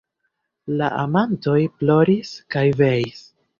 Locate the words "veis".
2.83-3.25